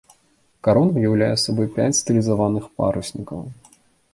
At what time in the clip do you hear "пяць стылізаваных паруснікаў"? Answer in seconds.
1.75-3.39